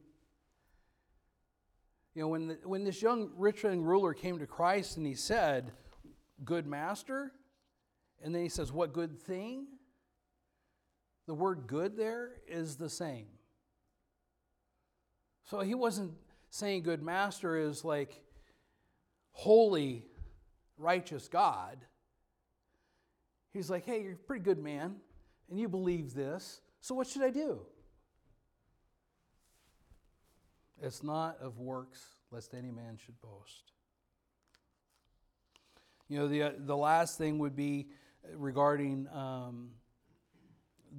[2.15, 5.15] you know, when, the, when this young rich young ruler came to Christ and he
[5.15, 5.73] said,
[6.45, 7.33] Good master,
[8.23, 9.67] and then he says, What good thing?
[11.27, 13.27] The word good there is the same.
[15.45, 16.13] So he wasn't
[16.51, 18.21] saying good master is like
[19.33, 20.05] holy,
[20.77, 21.79] righteous God.
[23.53, 24.97] He's like, hey, you're a pretty good man,
[25.51, 27.61] and you believe this, so what should I do?
[30.83, 33.73] It's not of works, lest any man should boast.
[36.09, 37.87] You know, the, uh, the last thing would be
[38.35, 39.71] regarding um,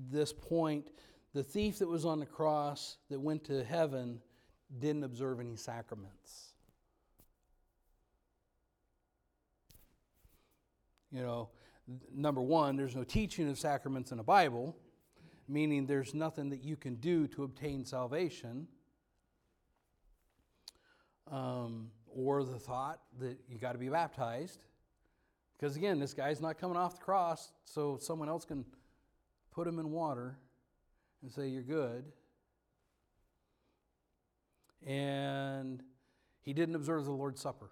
[0.09, 0.87] this point
[1.33, 4.21] the thief that was on the cross that went to heaven
[4.79, 6.53] didn't observe any sacraments.
[11.11, 11.49] You know,
[12.13, 14.75] number one, there's no teaching of sacraments in the Bible,
[15.47, 18.67] meaning there's nothing that you can do to obtain salvation
[21.33, 24.63] um, or the thought that you got to be baptized.
[25.57, 28.63] Because again, this guy's not coming off the cross, so someone else can
[29.51, 30.37] put him in water
[31.21, 32.05] and say, You're good.
[34.85, 35.81] And
[36.41, 37.71] he didn't observe the Lord's Supper.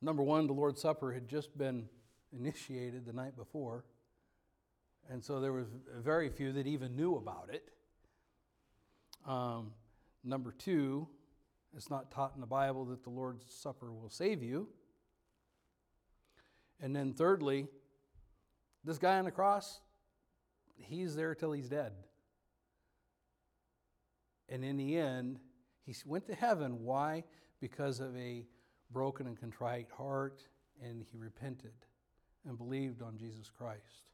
[0.00, 1.88] Number one, the Lord's Supper had just been
[2.32, 3.84] initiated the night before.
[5.08, 5.66] And so there was
[6.02, 7.70] very few that even knew about it.
[9.26, 9.72] Um,
[10.22, 11.08] number two,
[11.76, 14.68] it's not taught in the Bible that the Lord's Supper will save you.
[16.80, 17.66] And then thirdly,
[18.84, 19.80] this guy on the cross,
[20.76, 21.92] he's there till he's dead.
[24.48, 25.40] And in the end,
[25.84, 26.84] he went to heaven.
[26.84, 27.24] Why?
[27.60, 28.46] Because of a
[28.92, 30.44] broken and contrite heart,
[30.80, 31.72] and he repented
[32.46, 34.10] and believed on Jesus Christ.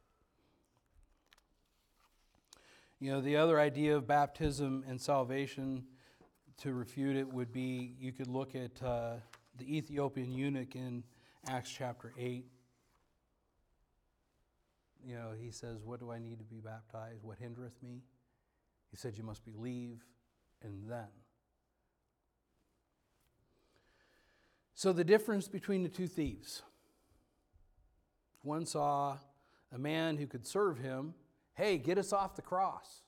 [3.03, 5.83] You know, the other idea of baptism and salvation,
[6.59, 9.15] to refute it, would be you could look at uh,
[9.59, 11.03] the Ethiopian eunuch in
[11.49, 12.47] Acts chapter 8.
[15.05, 17.25] You know, he says, What do I need to be baptized?
[17.25, 18.03] What hindereth me?
[18.93, 20.05] He said, You must believe
[20.63, 21.09] and then.
[24.75, 26.63] So, the difference between the two thieves
[28.43, 29.17] one saw
[29.73, 31.15] a man who could serve him,
[31.55, 33.03] hey, get us off the cross.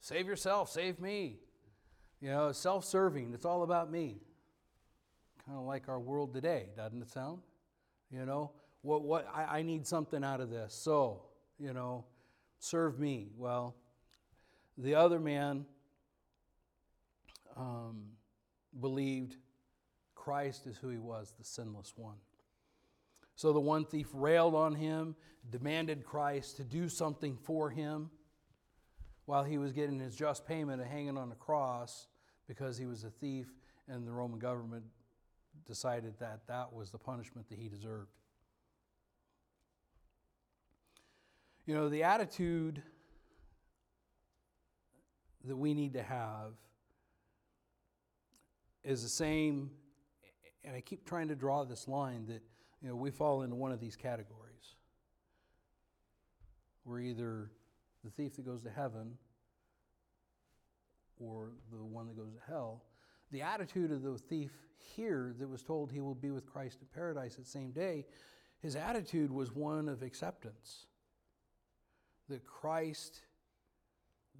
[0.00, 1.38] Save yourself, save me.
[2.20, 4.20] You know, self serving, it's all about me.
[5.46, 7.40] Kind of like our world today, doesn't it sound?
[8.10, 8.52] You know,
[8.82, 10.74] what, what, I, I need something out of this.
[10.74, 11.22] So,
[11.58, 12.04] you know,
[12.58, 13.28] serve me.
[13.36, 13.74] Well,
[14.76, 15.64] the other man
[17.56, 18.04] um,
[18.80, 19.36] believed
[20.14, 22.16] Christ is who he was, the sinless one.
[23.40, 25.16] So the one thief railed on him,
[25.50, 28.10] demanded Christ to do something for him
[29.24, 32.06] while he was getting his just payment of hanging on a cross
[32.46, 33.46] because he was a thief
[33.88, 34.84] and the Roman government
[35.66, 38.10] decided that that was the punishment that he deserved.
[41.64, 42.82] You know, the attitude
[45.46, 46.52] that we need to have
[48.84, 49.70] is the same,
[50.62, 52.42] and I keep trying to draw this line that,
[52.82, 54.76] you know, we fall into one of these categories.
[56.84, 57.50] We're either
[58.04, 59.18] the thief that goes to heaven
[61.18, 62.84] or the one that goes to hell.
[63.30, 64.52] The attitude of the thief
[64.96, 68.06] here that was told he will be with Christ in paradise that same day,
[68.60, 70.86] his attitude was one of acceptance
[72.28, 73.22] that Christ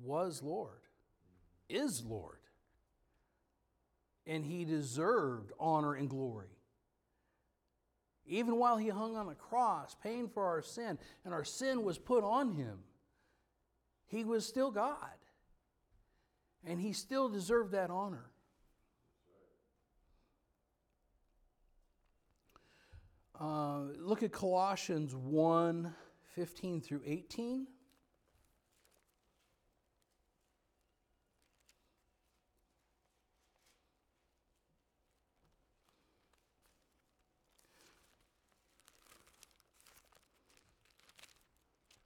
[0.03, 0.81] was Lord,
[1.69, 2.39] is Lord,
[4.27, 6.60] and he deserved honor and glory.
[8.31, 11.99] Even while he hung on a cross, paying for our sin, and our sin was
[11.99, 12.79] put on him,
[14.07, 14.97] he was still God.
[16.65, 18.31] And he still deserved that honor.
[23.39, 25.93] Uh, look at Colossians 1
[26.37, 27.67] 15 through 18.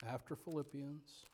[0.06, 1.24] After Philippians.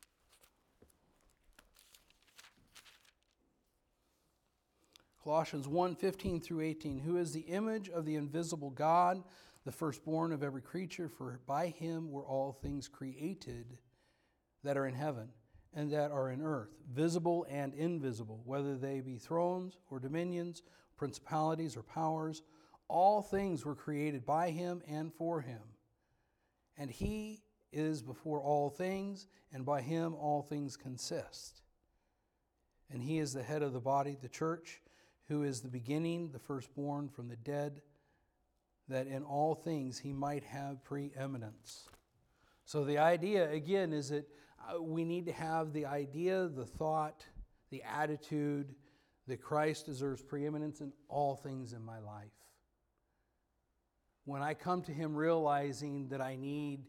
[5.23, 7.01] Colossians 1 15 through 18.
[7.01, 9.23] Who is the image of the invisible God,
[9.64, 11.09] the firstborn of every creature?
[11.09, 13.79] For by him were all things created
[14.62, 15.29] that are in heaven
[15.75, 20.62] and that are in earth, visible and invisible, whether they be thrones or dominions,
[20.97, 22.43] principalities or powers.
[22.89, 25.61] All things were created by him and for him.
[26.77, 27.43] And he
[27.73, 31.62] is before all things, and by him all things consist.
[32.91, 34.81] And he is the head of the body, the church
[35.29, 37.83] who is the beginning, the firstborn from the dead,
[38.89, 41.89] that in all things he might have preeminence.
[42.64, 44.29] So the idea, again, is that
[44.68, 47.25] uh, we need to have the idea, the thought,
[47.71, 48.75] the attitude
[49.29, 52.33] that Christ deserves preeminence in all things in my life.
[54.25, 56.81] When I come to him realizing that I need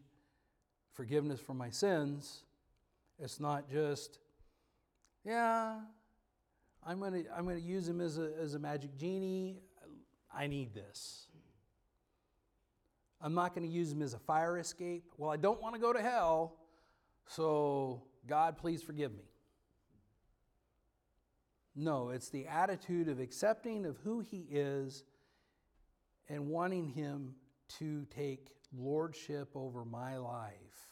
[0.94, 2.42] forgiveness for my sins,
[3.18, 4.18] it's not just,
[5.24, 5.76] yeah,
[6.84, 9.60] I'm going to I'm going to use him as a, as a magic genie.
[10.34, 11.26] I need this.
[13.20, 15.04] I'm not going to use him as a fire escape.
[15.16, 16.56] Well, I don't want to go to hell,
[17.26, 19.24] so God, please forgive me.
[21.74, 25.04] No, it's the attitude of accepting of who he is
[26.28, 27.34] and wanting him
[27.78, 30.88] to take lordship over my life.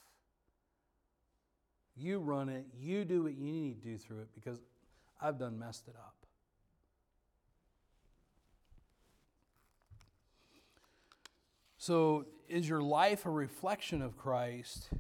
[1.97, 4.59] You run it, you do what you need to do through it because
[5.21, 6.15] I've done messed it up.
[11.77, 14.91] So, is your life a reflection of Christ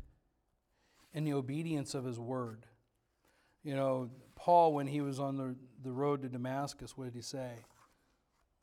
[1.12, 2.64] and the obedience of His Word?
[3.62, 5.54] You know, Paul, when he was on the,
[5.84, 7.50] the road to Damascus, what did he say?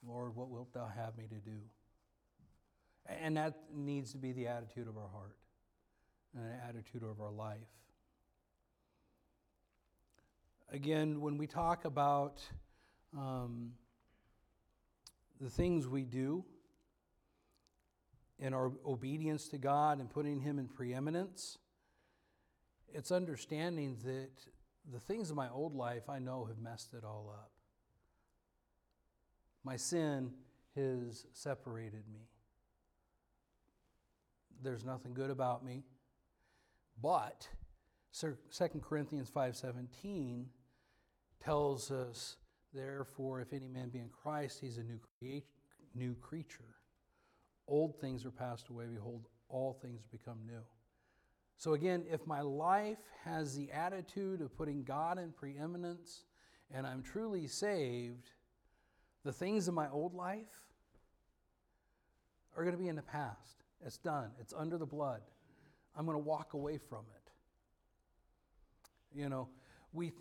[0.05, 1.59] Lord, what wilt thou have me to do?
[3.10, 5.38] And that needs to be the attitude of our heart
[6.36, 7.58] and an attitude of our life
[10.72, 12.41] again, when we talk about
[13.18, 13.72] um,
[15.39, 16.43] the things we do
[18.39, 21.58] in our obedience to God and putting Him in preeminence,
[22.93, 24.30] it's understanding that
[24.91, 27.51] the things of my old life I know have messed it all up.
[29.64, 30.32] My sin
[30.76, 32.28] has separated me.
[34.64, 35.84] There's nothing good about me.
[37.01, 37.47] But
[38.20, 38.36] 2
[38.82, 40.45] Corinthians 5:17
[41.39, 42.38] tells us,
[42.74, 45.45] therefore, if any man be in Christ, he's a new, crea-
[45.93, 46.76] new creature.
[47.68, 50.64] Old things are passed away, behold, all things become new.
[51.58, 56.26] So, again, if my life has the attitude of putting God in preeminence
[56.72, 58.32] and I'm truly saved,
[59.24, 60.62] the things of my old life
[62.55, 63.64] are going to be in the past.
[63.86, 65.22] It's done, it's under the blood.
[65.96, 67.32] I'm going to walk away from it.
[69.20, 69.50] You know,
[69.94, 70.12] we,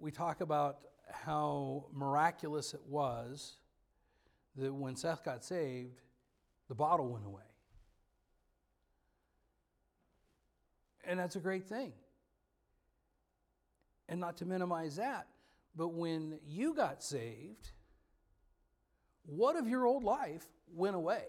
[0.00, 0.78] we talk about
[1.12, 3.58] how miraculous it was
[4.56, 6.00] that when Seth got saved,
[6.68, 7.42] the bottle went away.
[11.04, 11.92] And that's a great thing.
[14.08, 15.26] And not to minimize that,
[15.76, 17.70] but when you got saved,
[19.26, 20.44] what of your old life
[20.74, 21.24] went away?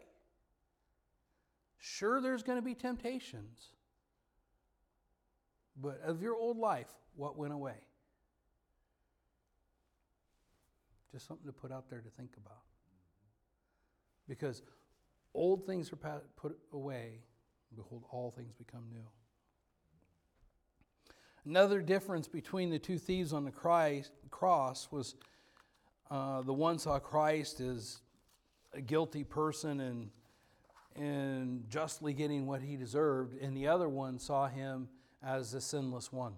[1.79, 3.69] Sure, there's going to be temptations,
[5.79, 7.75] but of your old life, what went away?
[11.11, 12.61] Just something to put out there to think about.
[14.27, 14.61] Because
[15.33, 17.21] old things are put away,
[17.75, 19.05] behold, all things become new.
[21.45, 25.15] Another difference between the two thieves on the Christ, cross was
[26.11, 28.01] uh, the one saw Christ as
[28.73, 30.09] a guilty person and,
[30.97, 34.87] and justly getting what he deserved, and the other one saw him
[35.23, 36.33] as the sinless one.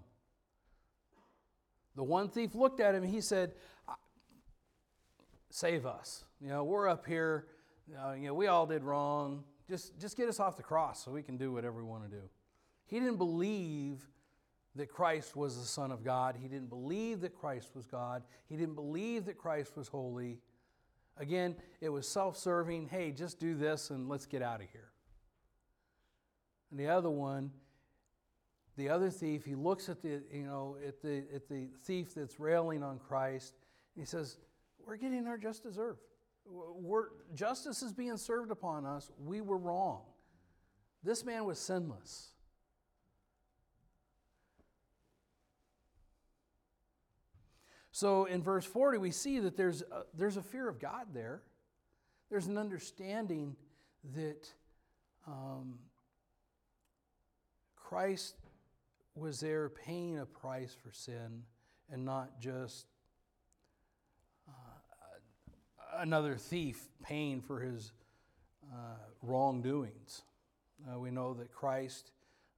[1.96, 3.52] The one thief looked at him and he said,
[5.50, 6.24] Save us.
[6.40, 7.46] You know, we're up here.
[7.98, 9.42] Uh, you know, we all did wrong.
[9.68, 12.08] Just, just get us off the cross so we can do whatever we want to
[12.08, 12.22] do.
[12.86, 14.08] He didn't believe
[14.76, 16.36] that Christ was the Son of God.
[16.40, 18.22] He didn't believe that Christ was God.
[18.48, 20.38] He didn't believe that Christ was holy.
[21.16, 22.88] Again, it was self serving.
[22.88, 24.90] Hey, just do this and let's get out of here.
[26.70, 27.50] And the other one,
[28.76, 32.38] the other thief, he looks at the, you know, at the, at the thief that's
[32.40, 33.54] railing on Christ.
[33.94, 34.38] And he says,
[34.86, 36.00] We're getting our just deserved.
[36.46, 39.10] We're, justice is being served upon us.
[39.18, 40.02] We were wrong.
[41.02, 42.30] This man was sinless.
[48.00, 51.42] So in verse 40, we see that there's a, there's a fear of God there.
[52.30, 53.54] There's an understanding
[54.14, 54.48] that
[55.26, 55.80] um,
[57.76, 58.36] Christ
[59.14, 61.42] was there paying a price for sin
[61.92, 62.86] and not just
[64.48, 67.92] uh, another thief paying for his
[68.72, 70.22] uh, wrongdoings.
[70.90, 72.12] Uh, we know that Christ,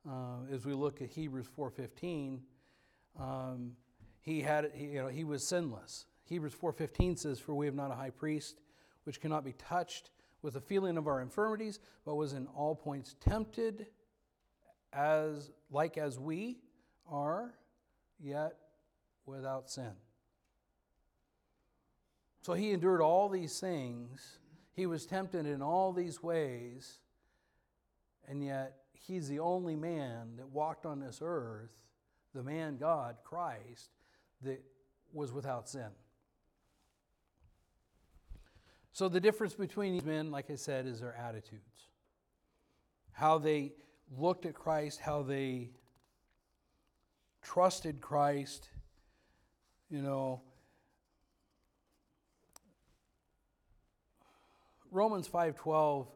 [0.09, 2.38] uh, as we look at Hebrews 4.15,
[3.18, 3.72] um,
[4.23, 6.07] he had you know he was sinless.
[6.25, 8.61] Hebrews 4.15 says for we have not a high priest
[9.05, 10.11] which cannot be touched
[10.41, 13.87] with the feeling of our infirmities but was in all points tempted
[14.93, 16.59] as like as we
[17.11, 17.53] are
[18.20, 18.57] yet
[19.27, 19.93] without sin.
[22.41, 24.39] So he endured all these things.
[24.73, 27.01] He was tempted in all these ways
[28.29, 31.70] and yet he's the only man that walked on this earth
[32.35, 33.91] the man god christ
[34.45, 34.62] that
[35.12, 35.88] was without sin.
[38.93, 41.88] So, the difference between these men, like I said, is their attitudes.
[43.12, 43.72] How they
[44.16, 45.70] looked at Christ, how they
[47.43, 48.68] trusted Christ,
[49.90, 50.43] you know.
[54.90, 56.07] Romans 5:12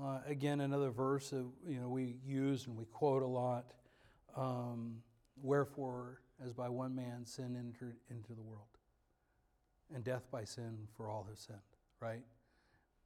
[0.00, 3.72] uh, again another verse that you know we use and we quote a lot
[4.36, 5.02] um,
[5.42, 8.68] wherefore as by one man sin entered into the world,
[9.94, 11.58] and death by sin for all have sinned,
[12.00, 12.22] right?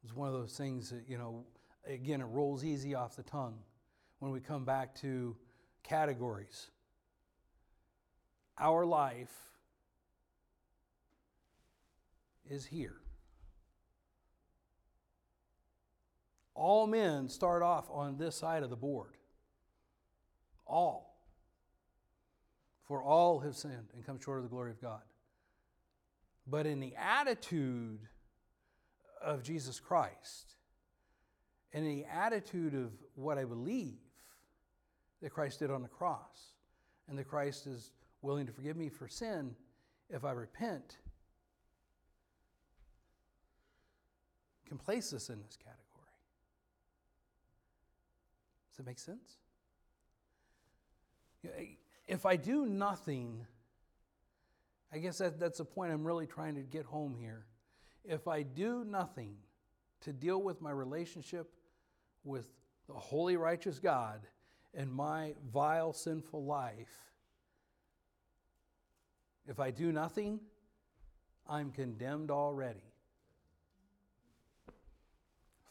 [0.03, 1.45] It's one of those things that, you know,
[1.87, 3.57] again, it rolls easy off the tongue
[4.19, 5.35] when we come back to
[5.83, 6.69] categories.
[8.57, 9.33] Our life
[12.49, 12.97] is here.
[16.55, 19.17] All men start off on this side of the board.
[20.67, 21.12] All.
[22.87, 25.01] For all have sinned and come short of the glory of God.
[26.45, 27.99] But in the attitude
[29.23, 30.55] of Jesus Christ,
[31.71, 33.99] and in the attitude of what I believe
[35.21, 36.53] that Christ did on the cross,
[37.07, 39.55] and that Christ is willing to forgive me for sin
[40.09, 40.97] if I repent,
[44.67, 45.79] can place us in this category.
[48.69, 49.37] Does that make sense?
[52.07, 53.45] If I do nothing,
[54.91, 57.45] I guess that, that's the point I'm really trying to get home here.
[58.03, 59.35] If I do nothing
[60.01, 61.49] to deal with my relationship
[62.23, 62.47] with
[62.87, 64.19] the holy, righteous God
[64.73, 67.11] and my vile, sinful life,
[69.47, 70.39] if I do nothing,
[71.47, 72.93] I'm condemned already.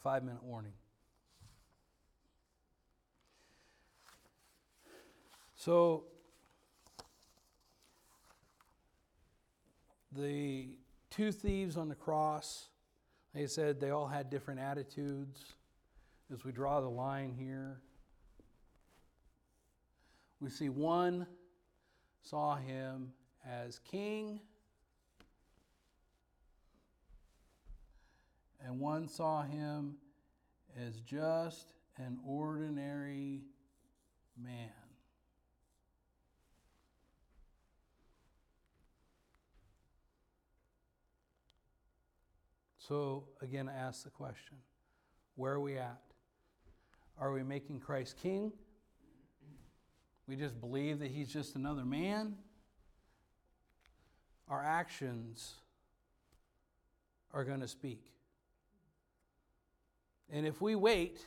[0.03, 0.73] Five minute warning.
[5.55, 6.03] So,
[10.15, 10.69] the
[11.09, 12.67] two thieves on the cross,
[13.33, 15.53] they said, they all had different attitudes.
[16.31, 17.79] As we draw the line here,
[20.43, 21.25] We see one
[22.21, 23.13] saw him
[23.49, 24.41] as king,
[28.61, 29.95] and one saw him
[30.77, 33.43] as just an ordinary
[34.37, 34.82] man.
[42.87, 44.57] So, again, I ask the question
[45.35, 46.01] where are we at?
[47.17, 48.51] Are we making Christ king?
[50.27, 52.35] We just believe that he's just another man?
[54.49, 55.53] Our actions
[57.33, 58.11] are going to speak.
[60.29, 61.25] And if we wait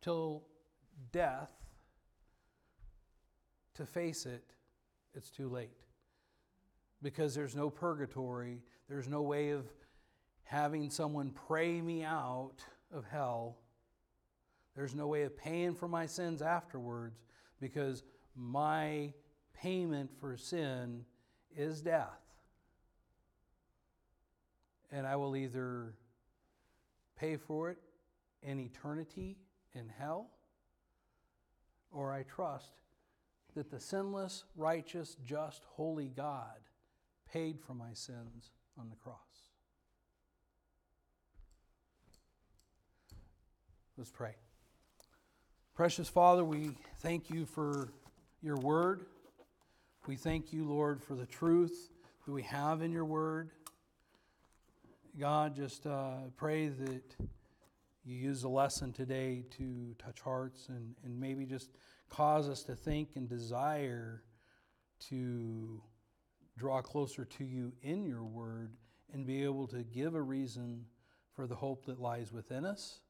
[0.00, 0.42] till
[1.12, 1.50] death
[3.74, 4.44] to face it,
[5.14, 5.70] it's too late.
[7.02, 9.66] Because there's no purgatory, there's no way of
[10.42, 12.56] having someone pray me out
[12.92, 13.56] of hell.
[14.74, 17.20] There's no way of paying for my sins afterwards
[17.60, 18.02] because
[18.34, 19.12] my
[19.54, 21.04] payment for sin
[21.56, 22.20] is death.
[24.90, 25.94] And I will either
[27.16, 27.78] pay for it
[28.42, 29.36] in eternity
[29.74, 30.30] in hell,
[31.92, 32.72] or I trust
[33.54, 36.56] that the sinless, righteous, just, holy God
[37.32, 39.16] paid for my sins on the cross.
[43.96, 44.34] Let's pray.
[45.74, 47.92] Precious Father, we thank you for
[48.42, 49.04] your word.
[50.06, 51.90] We thank you, Lord, for the truth
[52.24, 53.50] that we have in your word.
[55.18, 57.16] God, just uh, pray that
[58.04, 61.70] you use the lesson today to touch hearts and, and maybe just
[62.08, 64.22] cause us to think and desire
[65.08, 65.82] to
[66.60, 68.72] draw closer to you in your word
[69.14, 70.84] and be able to give a reason
[71.34, 73.00] for the hope that lies within us.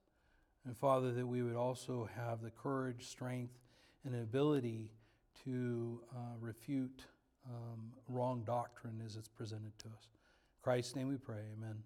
[0.64, 3.58] And Father, that we would also have the courage, strength,
[4.04, 4.92] and ability
[5.44, 7.02] to uh, refute
[7.44, 10.06] um, wrong doctrine as it's presented to us.
[10.12, 11.42] In Christ's name we pray.
[11.58, 11.82] Amen.